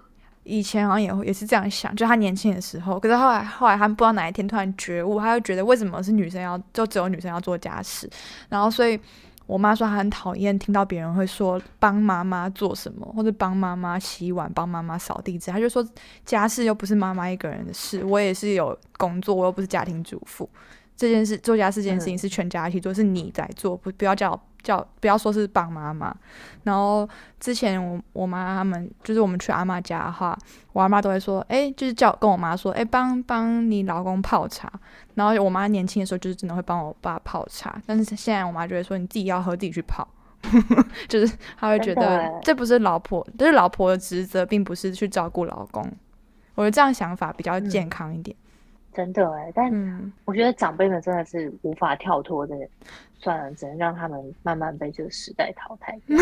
[0.49, 2.99] 以前好像也也是这样想，就她年轻的时候。
[2.99, 8.09] 可是后来后来，她不知道哪一天突然觉悟，她就觉得为什么是女生要就只有女生要做家事。
[8.49, 8.99] 然后所以
[9.47, 15.39] 我妈说她很讨厌听到别人会说帮妈妈做什么，或者帮妈妈洗碗、帮妈妈扫地。
[15.39, 15.87] 她就说
[16.25, 20.49] 家事又不是妈妈一个人的事，我也是有工作，我又不是家庭主妇。
[20.99, 24.39] 这件事做家事这件事情是全家一起做，嗯、是你在做，不不要叫。
[24.61, 26.15] 叫不要说是帮妈妈，
[26.65, 27.09] 然后
[27.39, 30.37] 之前我我妈他们就是我们去阿妈家的话，
[30.73, 34.71] 我阿妈都会说，哎、欸，就是叫跟我妈说，哎、欸，帮帮你老公泡茶。
[35.15, 40.07] 然后我妈年轻的时候就是真的会帮我爸泡茶，但是现在我妈就会说，你自己要喝自己去泡，
[41.09, 45.89] 就是她会觉得这不是老婆，这是老婆的职责，并不是去照顾老公。
[46.57, 48.37] 我觉得这样想法比较健康一点。
[48.37, 48.48] 嗯
[48.95, 52.69] 真的哎，但我觉得长辈们真的是无法跳脱的，嗯、
[53.19, 55.97] 算了，只能让他们慢慢被这个时代淘汰。
[56.09, 56.17] 因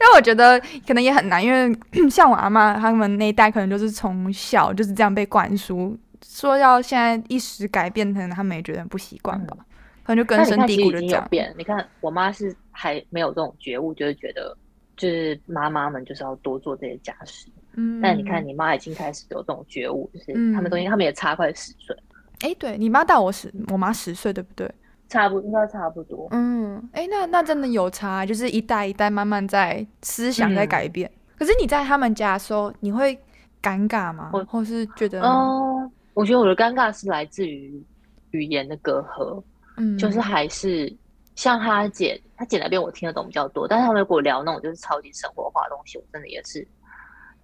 [0.00, 1.74] 为我觉得可能也很难，因为
[2.10, 9.64] 像我阿妈他们那一代，可能就是从小就是这样被灌输，说要现在一时改变，可能他们也觉得很不习惯吧，嗯、
[10.04, 11.26] 可能就根深蒂固的这样。
[11.30, 14.54] 变，你看我妈是还没有这种觉悟，就是觉得
[14.96, 17.46] 就是妈妈们就是要多做这些家事。
[17.74, 21.96] 嗯，但你看，你妈已经开始有这种觉悟，就是他们东西，他们也差快十岁。
[22.40, 24.70] 哎、欸，对你妈大我十，我妈十岁，对不对？
[25.08, 26.26] 差不应该差不多。
[26.32, 31.08] 嗯，哎、欸，那那真的有差，就是一代一代慢慢在思想在改变。
[31.08, 33.18] 嗯、可是你在他们家的时候，你会
[33.62, 34.30] 尴尬吗？
[34.32, 35.20] 或或是觉得？
[35.22, 37.82] 哦，我觉得我的尴尬是来自于
[38.30, 39.42] 语言的隔阂。
[39.76, 40.94] 嗯，就是还是
[41.34, 46.66] 像他姐，他姐那边我听得懂比较多，但是他们如果聊那种就是超级生活化的东西，我真的也是。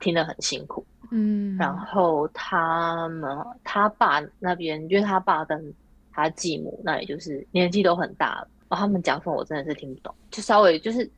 [0.01, 5.75] 听得很辛苦，嗯，然后他们他爸那边，因为他爸跟
[6.13, 11.09] 他继母那里就是年纪都很大了，然后他们讲什么我真的是听不懂，就稍微就是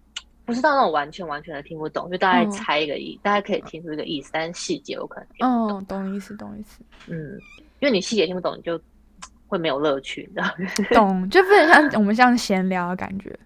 [0.45, 5.79] 不是到那种完全完全的听不懂，就大概猜一个意，哦、大概可以听出一个意思，但是细节我可能听不懂。
[5.79, 6.81] 哦，懂意思，懂意思。
[7.07, 7.39] 嗯，
[7.81, 8.81] 因为你细节听不懂，你就
[9.47, 10.89] 会没有乐趣，你知道吗？
[10.93, 13.39] 懂，就不能像我们像闲聊的感觉。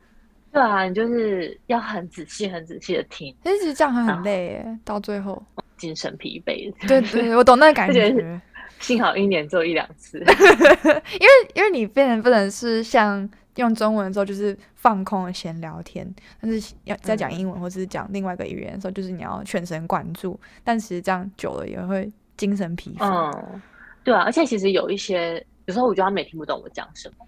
[0.54, 3.34] 对啊，你就是要很仔细、很仔细的听。
[3.42, 5.42] 其实这样很很累耶，到最后
[5.76, 6.72] 精神疲惫。
[6.86, 8.40] 对对，我懂那个感 觉。
[8.80, 10.18] 幸好一年做一两次，
[11.18, 16.06] 因为因为你变成不能是像用中文的时候就是放空的闲聊天，
[16.40, 20.38] 但是要在讲英文或者是讲另外一个语言的时候，就是你要全神贯注。
[20.62, 23.04] 但其实这样久了也会精神疲惫。
[23.04, 23.60] 嗯，
[24.02, 27.26] 对啊，而且其实有一些有时候我觉得他们也听不懂我讲什么。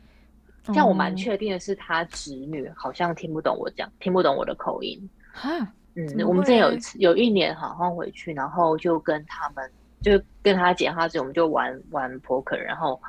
[0.74, 4.98] 像我蛮确定的是，他侄女好像听不懂我讲，听不懂我的口音。
[5.33, 5.50] 哈，
[5.94, 9.70] 嗯，我们之前有一次有一年好像回去，然后就跟他们
[10.02, 13.00] 就跟他姐他姐，我们就玩玩扑克，然后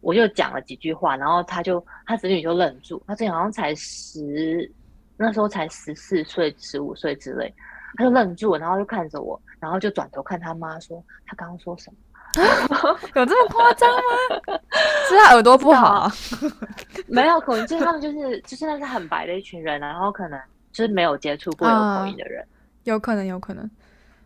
[0.00, 4.70] 我就讲了几句话，然后他就他侄女就愣住，他之前好像才十，
[5.16, 7.52] 那时候才十四岁、十五岁之类，
[7.96, 11.96] 他就愣住，然后就看着我，然后就转头看他妈说，他刚刚说什么？
[13.14, 14.58] 有这么夸张吗？
[15.08, 16.12] 是他耳朵不好啊？
[17.08, 20.40] 没有，可能就是他们就是就是那是很白的一群人，然后可能。
[20.72, 22.46] 就是没有接触过有口音的人，嗯，
[22.84, 23.68] 有可能，有可能，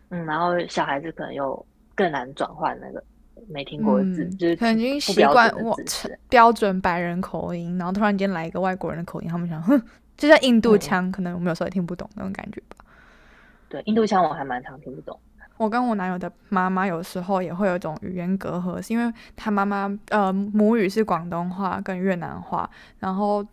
[0.09, 1.65] 嗯，然后小孩子可能又
[1.95, 3.03] 更难转换那个
[3.47, 5.75] 没听过的字，嗯、就是可能已经习惯我
[6.29, 9.81] 标准白人口音，然后突然间来一个外国人的口音，他们想，哼，
[10.15, 12.85] 就像印度腔，嗯，可能我们有时候也听不懂那种感觉吧。
[13.67, 15.19] 对，印度腔我还蛮常听不懂。
[15.57, 23.45] 我跟我男友的妈妈有时候也会有一种语言隔阂，是因为他妈妈呃母语是广东话跟越南话，然后。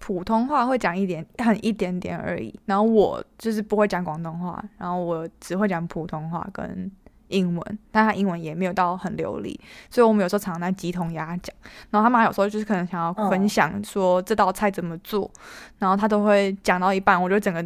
[0.00, 2.54] 普通话会讲一点，很一点点而已。
[2.66, 6.90] 然后我就是不会讲广东话，然后我只会讲普通话跟
[7.28, 11.56] 英文，但他英文也没有到很流利，所以我们有时候常常在鸡同鸭讲。
[11.88, 15.30] 然后他妈有时候就是可能想要分享说这道菜怎么做，
[15.78, 17.64] 然后他都会讲到一半，我就整个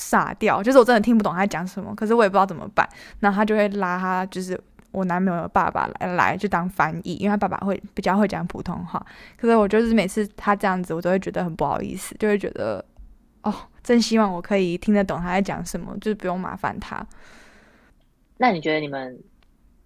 [0.00, 2.88] 傻掉，就是我真的听不懂他在讲什么，可是我也不知道怎么办。
[3.18, 4.60] 然后他就会拉他就是。
[4.92, 9.00] 我男朋友的爸爸来来就当翻译，因为他爸爸会比较会讲普通话。
[9.36, 12.84] 可是我就是每次他这样子，我都会觉得很不好意思，就会觉得
[13.42, 17.06] 哦，真希望我可以听得懂他在讲什么，就是不用麻烦他。
[18.36, 19.16] 那你觉得你们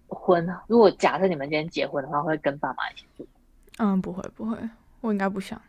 [0.07, 3.27] 婚，如果假设你们今天结婚的话，会跟爸妈一起住？
[3.77, 4.57] 嗯，不会不会，
[5.01, 5.61] 我应该不想。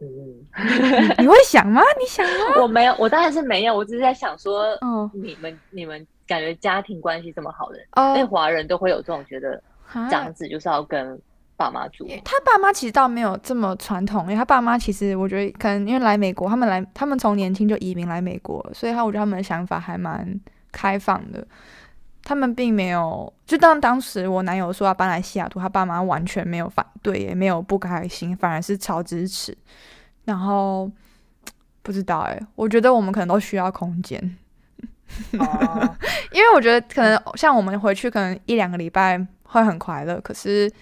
[0.00, 1.80] 嗯， 你会想吗？
[2.00, 2.60] 你想吗？
[2.62, 6.06] 我没有，我当然是没有，我只是在想说，嗯，你们你们。
[6.26, 7.76] 感觉家庭关系这么好的，
[8.14, 9.62] 因为华人都会有这种觉得，
[10.10, 11.20] 长子就是要跟
[11.54, 12.08] 爸妈住。
[12.24, 20.26] 他爸妈其实倒没有这么传统，因为他爸妈其实我觉得可能因为来美国，他们来他们从年轻就移民来美国，所以他我觉得他们的想法还蛮
[20.72, 21.46] 开放的。
[22.24, 29.56] 他们并没有，就当当时我男友说要搬来西雅图，他爸妈完全没有反对，也没有不开心，反而是超支持。
[30.24, 30.90] 然后
[31.82, 34.36] 不知道哎，我觉得我们可能都需要空间。
[35.38, 35.96] 哦，
[36.32, 40.72] 因为我觉得可能像我们回去，可能一两个礼拜会很快乐，可是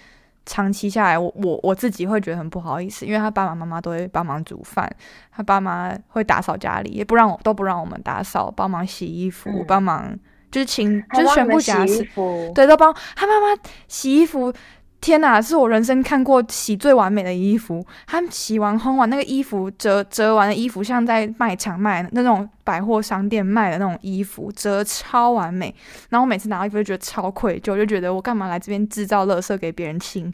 [0.47, 4.89] 长期下来，我我我自己会觉得很不好意思，因为他爸爸妈妈都会帮忙煮饭，
[5.33, 10.17] 他爸妈会打扫家里，也不让我都不让我们打扫，帮忙洗衣服，帮忙
[10.53, 12.07] 就是请，就是全部家事，
[12.55, 14.53] 对，都帮他妈妈洗衣服。
[15.01, 17.85] 天呐，是我人生看过洗最完美的衣服。
[18.07, 25.75] 他洗完烘完那个衣服折折完的衣服，像在卖场卖的那种百货商店卖的那种衣服，折超完美。
[26.11, 30.33] 然后我每次拿到衣服就觉得超愧疚，就觉得我干嘛来这边制造垃圾给别人清？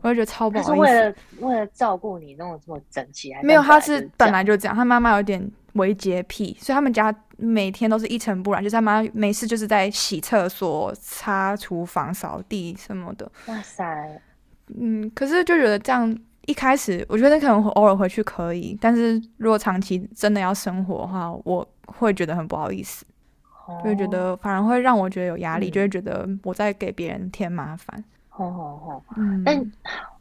[0.00, 0.72] 我就觉得超不好意思。
[0.74, 4.74] 是为了为了照顾你弄得这么整齐，还没有，他是本来就这样。
[4.74, 5.46] 他妈妈有点
[5.76, 7.14] 微洁癖，所以他们家。
[7.38, 13.30] 每天都是一尘不染，就是他妈没事就是在洗厕所、擦厨房、扫地什么的。
[13.48, 14.22] 哇塞，
[14.74, 23.04] 嗯，可是就觉得这样一开始，我觉得可能偶尔回去可以，但是如果长期真的要生活的话，我会觉得很不好意思，
[23.66, 28.02] 哦、就会觉得反而会让我觉得有压力，嗯、就会觉得我在给别人添麻烦。
[28.30, 29.70] 吼吼吼，嗯，但不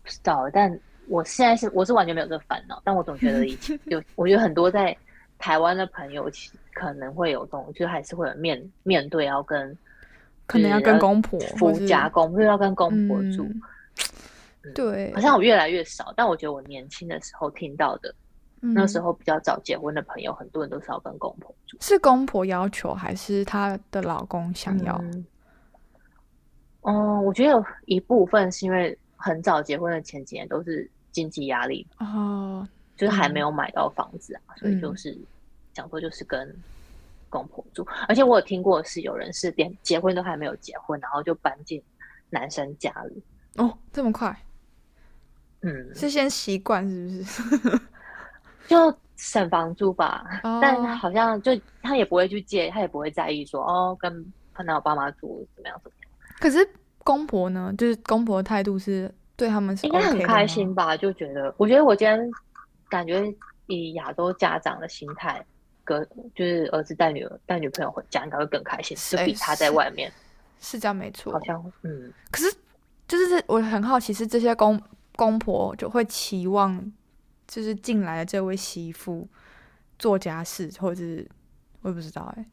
[0.03, 4.93] 知道，但我现在是我是完全没有这个烦恼，但我总觉得以前有，我觉得很多在。
[5.37, 9.77] 台湾的朋友其可能会有这种，就还是会有面面对要跟，
[10.45, 13.47] 可能要跟公婆夫家公，就是要跟公婆住。
[14.73, 18.13] 对，好像我越来越少，但我觉得我年轻的时候听到的，
[18.61, 21.77] 嗯、那时候比较早结婚的朋友，很多人都是要跟公婆住。
[21.79, 24.99] 是公婆要求，还是她的老公想要？
[25.03, 25.25] 嗯，
[26.81, 32.67] 嗯，我觉得有一部分是因为很早结婚的前几年都是经济压力哦。
[32.97, 35.17] 就是还没有买到房子啊，嗯、所以就是
[35.73, 36.55] 讲说就是跟
[37.29, 41.81] 公婆住，嗯、而且我有听过是有人是连结婚都还没有结婚，然后就搬进
[42.29, 43.21] 男生家里。
[43.57, 44.37] 哦，这么快？
[45.61, 47.81] 嗯，是先习惯是不是？
[48.67, 56.09] 就省房租吧，哦、但好像就他也不会去借，他也不会在意说哦，跟碰到我爸妈住怎么样怎么样。
[56.39, 56.67] 可是
[56.99, 57.73] 公婆呢？
[57.77, 60.95] 就是公婆态度是对他们是 OK 应该很开心吧？
[60.95, 62.31] 就觉得，我觉得我今天。
[62.89, 63.23] 感觉
[63.67, 65.43] 以亚洲家长的心态，
[65.83, 70.11] 跟就是儿子带女儿带女朋友回家，应该会更开心，是比他在外面
[70.59, 71.33] 是，是这样没错。
[71.33, 72.55] 好像嗯，可是
[73.07, 74.81] 就是我很好奇，是这些公
[75.15, 76.91] 公婆就会期望，
[77.47, 79.27] 就是进来的这位媳妇
[79.97, 81.27] 做家事，或者是
[81.81, 82.49] 我也不知道哎、欸。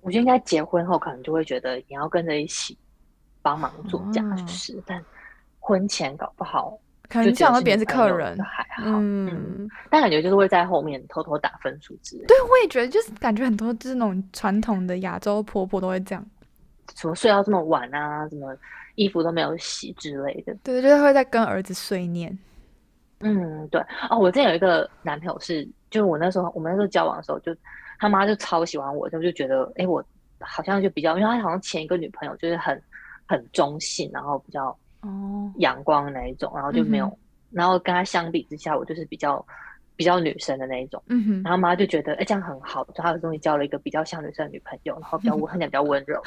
[0.00, 2.78] 我觉得应该结婚后可能就会觉得你要跟着一起
[3.42, 5.04] 帮忙做家事，嗯、但
[5.58, 6.78] 婚前搞不好。
[7.10, 12.24] 可能想到别人是客人还好，嗯，嗯，但感觉就是会在后面偷偷打分数之类。
[12.26, 16.24] 对，我也觉得，就是感觉很多就是那种传统的亚洲婆婆都会这样，
[16.94, 18.56] 什么睡到这么晚啊，什么
[18.94, 20.54] 衣服都没有洗之类的。
[20.62, 22.38] 对，就是会在跟儿子碎念。
[23.20, 23.80] 嗯，对。
[24.08, 27.54] 哦，我之前有一个男朋友是，就是我那时候我们那时候交往的时候，就
[27.98, 30.02] 他妈就超喜欢我，就就觉得，哎，我
[30.38, 32.82] 好像就比较，因为他好像前一个女朋友就是很
[33.26, 37.18] 很中性，然后比较哦阳光的那一种，然后就没有，嗯、
[37.50, 39.44] 然后跟他相比之下，我就是比较
[39.96, 41.02] 比较女生的那一种。
[41.08, 41.42] 嗯哼。
[41.42, 46.22] 然后妈就觉得，哎，这样很好，就他终于交了一个比较像女生的女朋友，然后比较温，看起来比较温柔。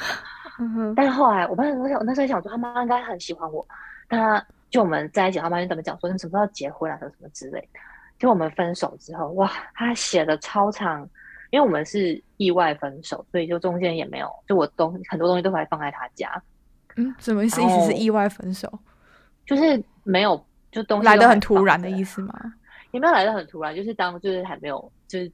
[0.58, 0.94] 嗯哼。
[0.94, 3.66] 但是后来，我那时候我那时候想说，他妈应该很喜欢我，
[4.08, 4.44] 但他。
[4.70, 7.78] 就我们在一起，他妈就怎么讲说，你什么时候要结婚啊，什么什么之类的。
[8.18, 11.08] 就我们分手之后，哇，他写的超长，
[11.50, 16.42] 因为我们是意外分手，所以就中间也没有，就我东很多东西都还放在他家。
[16.96, 17.62] 嗯，什么意思？
[17.62, 18.70] 意思是意外分手，
[19.46, 22.34] 就是没有，就东西来的很突然的意思吗？
[22.92, 25.30] 也没有来的很突然，就是当就是还没有，就是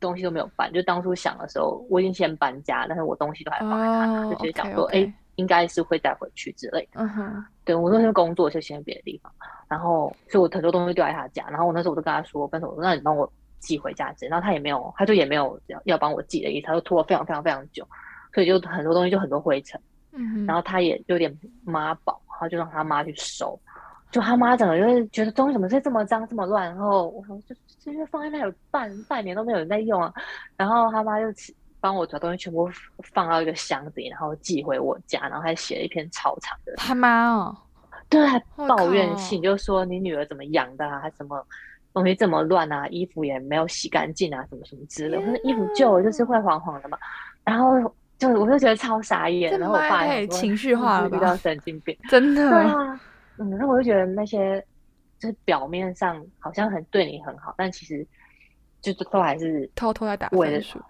[0.00, 0.72] 东西都没有搬。
[0.72, 5.12] 就当初想的时候，我已经先搬家，但是我东西都还放在他，oh, 就直接讲说，哎 okay, okay.。
[5.36, 7.00] 应该是会带回去之类的。
[7.00, 9.32] 嗯哼，对，我那时候工作就先别的地方，
[9.66, 17.84] 然后所以我很多东西丢在他家，然后我那时候我都跟他说分手，我说那你帮我寄回家之类，然后他也没有，他就也没有要要帮我寄的意思，他就拖了非常非常非常久，
[18.32, 19.80] 所以就很多东西就很多灰尘。
[20.14, 23.58] 嗯，然后他也有点妈宝，然后就让他妈去收，
[24.10, 30.12] 就他妈整个就是觉得东西怎么会这么脏这么乱，然后我说就就是放在那有半半年都没有人在用啊，
[30.56, 31.26] 然后他妈就。
[31.80, 32.66] 帮我把东西全部
[33.12, 36.72] 放到一个箱子里，然后寄回我家，然后还写了一篇超长的。
[36.76, 37.54] 他妈哦，
[38.08, 41.46] 对，还抱怨信，就说你女儿怎么养的啊，还什么
[41.92, 45.26] 东西这么乱啊，衣服也没有洗干净啊，什么什么之类的。
[45.26, 46.96] 那衣服旧了就是会黄黄的嘛。
[47.44, 52.48] 然后就是我就觉得超傻眼，然后我爸也情绪化了，比较神经病， 真的。
[52.50, 53.00] 对啊，
[53.38, 54.64] 嗯，然后我就觉得那些
[55.18, 58.06] 就是表面上好像很对你很好，但其实
[58.80, 60.80] 就是都还是偷偷在打分数。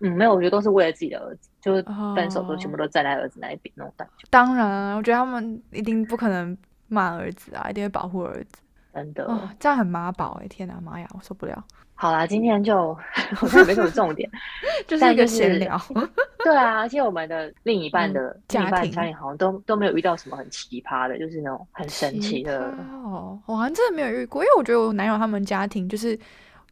[0.00, 1.82] 嗯，没有，我觉得都是为了自己的儿子，就是
[2.16, 4.26] 分手都全部都站在儿子那一边那种感觉。
[4.30, 6.56] 当然，我觉得他们一定不可能
[6.88, 8.62] 骂儿子啊，一定会保护儿子。
[8.92, 10.48] 真的，哦、这样很妈宝哎！
[10.48, 11.64] 天哪，妈呀，我受不了。
[12.02, 12.92] 好啦，今天就
[13.32, 14.28] 好像没什么重点，
[14.88, 15.80] 就是一个闲聊。
[16.42, 22.74] 对啊，而且我们的另一半的、嗯、另一半家庭好像都都没有遇到什么很奇葩的，就是那种很神奇的。
[23.04, 26.18] 哦，我好像真的没有遇过，因为我觉得我男友他们家庭就是。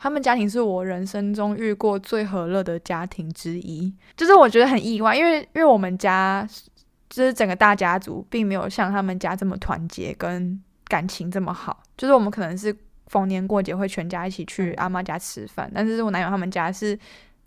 [0.03, 6.43] 他们家庭是我人生中遇过最和乐的家庭之一，就是我觉得很意外，因为因为我们家
[7.11, 10.59] 就是整个大家族，并没有像他们家这么团结跟
[10.89, 11.83] 感情这么好。
[11.99, 12.75] 就是我们可能是
[13.11, 16.99] 逢年过节会全家一起去阿妈家吃饭，但是我男友他们家是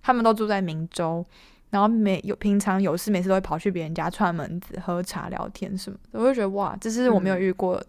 [0.03, 1.26] 他们都住在明州，
[1.72, 6.20] 然后每有平常有事没事都会跑去别人家串门子、喝茶、聊天什么的。
[6.20, 7.84] 我就觉得哇，这是我没有遇过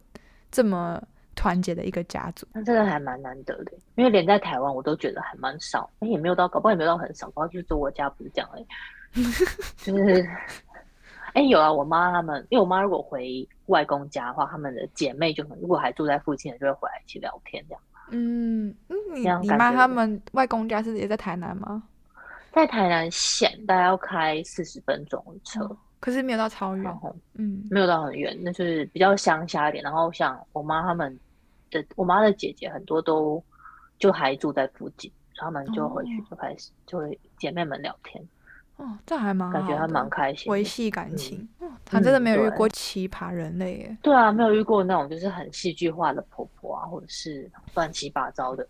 [0.51, 0.99] 这么。
[1.37, 8.65] 团结的一个家族，那真的还蛮难得的，因为连在台湾我都觉得还蛮少，哎，也没有到，搞不好也没有到很少，搞不好就是我家不是这样哎，
[9.79, 10.25] 就是，
[11.35, 17.83] 哎，有啊，我妈他们，因为我妈如果回外公家的话，他们的姐妹就很，如果还住在附近的，就会回来一起聊天这样。
[18.11, 18.75] 嗯，
[19.15, 21.83] 你你妈他们外公家是也在台南吗？
[22.53, 25.65] 在台南县，大概要开四十分钟的车。
[25.65, 26.95] 嗯可是没有到超远，
[27.33, 29.83] 嗯，没有到很远，那就是比较乡下一点。
[29.83, 31.19] 然后像我妈他们
[31.71, 33.43] 的，我妈的姐姐很多都
[33.99, 38.23] 就还住在附近，他们就回去就开始就会姐妹们聊天。
[38.77, 41.49] 哦，这还蛮感觉还蛮开心，维系感情。
[41.61, 43.97] 嗯，他真的没有遇过奇葩人类耶。
[44.03, 48.67] 对啊，没有遇过那种就是很戏剧化的婆婆啊，或者是乱七八糟的。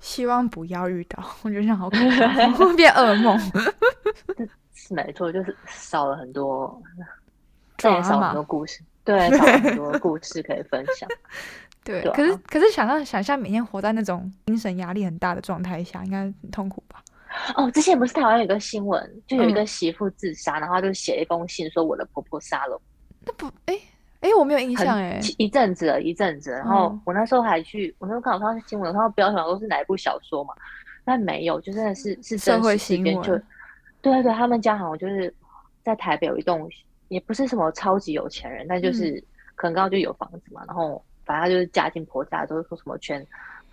[0.00, 3.38] 希望不要遇到，我觉得这样好可怕，会 变噩梦。
[4.74, 6.80] 是没错，就是少了很多，
[7.76, 11.08] 这也少了很多故事，对， 少了很多故事可以分享。
[11.82, 17.02] 对，对啊、可是可是想象想象每天活在那种精神压力很大的状态下，应该很痛苦吧？
[17.54, 22.80] 哦，之前不是台湾有个新闻，就有一个媳妇自杀，嗯、然后就写一封信说我的婆婆杀了。
[23.24, 23.76] 那不，哎、欸、
[24.20, 26.50] 哎、欸，我没有印象哎，一阵子了，一阵子。
[26.52, 30.54] 然后我那时候还去，我那时候看我看到新闻，看到标题都是哪一部小说嘛？
[31.04, 33.38] 但没有，就真的是是真实事件就。
[34.02, 35.32] 对对对，他们家好像就是
[35.82, 36.68] 在台北有一栋，
[37.08, 39.22] 也不是什么超级有钱人，但就是
[39.54, 40.62] 可能刚刚就有房子嘛。
[40.64, 43.24] 嗯、然后反正他就是嫁进婆家，都是说什么全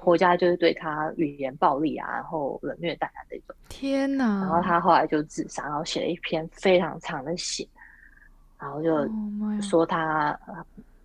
[0.04, 3.56] 婆家就是对他语言暴力啊，然后冷虐待啊这种。
[3.70, 4.42] 天哪！
[4.42, 7.68] 然后他后来就自杀，然后写了一篇非常长的信，
[8.60, 8.92] 然后就
[9.62, 10.38] 说他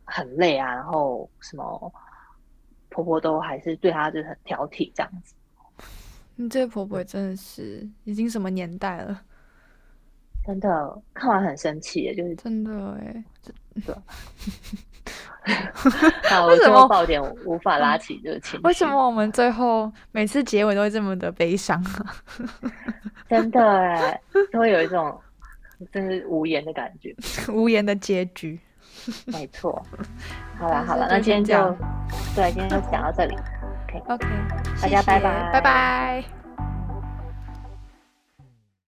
[0.05, 1.93] 很累啊，然后什么
[2.89, 5.35] 婆婆都还是对他就是很挑剔这样子。
[6.35, 9.23] 你这个婆婆真的是已经什么年代了？
[10.47, 13.25] 真的看完很生气，就是真的哎，
[13.85, 13.95] 对，
[16.31, 18.67] 那我最后爆点无法拉起这个情绪。
[18.67, 21.83] 为什么我们最后每次结尾都会这么的悲伤？
[23.29, 24.21] 真的哎，
[24.53, 25.19] 都会有一种
[25.93, 27.15] 真是无言的感觉，
[27.53, 28.59] 无言的结局。
[29.27, 29.83] 没错。
[30.59, 31.55] 好了好了，那今天就
[32.35, 33.35] 对，今天就讲到这里。
[33.89, 34.27] OK OK，
[34.83, 36.38] 大家拜拜，拜拜。